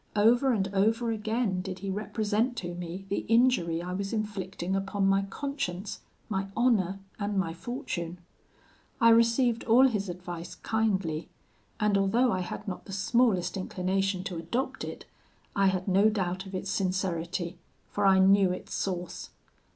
Over 0.15 0.51
and 0.51 0.67
over 0.73 1.11
again 1.11 1.61
did 1.61 1.77
he 1.85 1.91
represent 1.91 2.57
to 2.57 2.73
me 2.73 3.05
the 3.09 3.19
injury 3.27 3.83
I 3.83 3.93
was 3.93 4.13
inflicting 4.13 4.75
upon 4.75 5.05
my 5.05 5.21
conscience, 5.21 5.99
my 6.27 6.47
honour, 6.57 6.97
and 7.19 7.37
my 7.37 7.53
fortune. 7.53 8.17
I 8.99 9.09
received 9.09 9.63
all 9.65 9.85
his 9.87 10.09
advice 10.09 10.55
kindly, 10.55 11.29
and 11.79 11.99
although 11.99 12.31
I 12.31 12.39
had 12.39 12.67
not 12.67 12.85
the 12.85 12.91
smallest 12.93 13.55
inclination 13.55 14.23
to 14.23 14.37
adopt 14.37 14.83
it, 14.83 15.05
I 15.55 15.67
had 15.67 15.87
no 15.87 16.09
doubt 16.09 16.47
of 16.47 16.55
its 16.55 16.71
sincerity, 16.71 17.59
for 17.91 18.03
I 18.07 18.17
knew 18.17 18.51
its 18.51 18.73
source. 18.73 19.29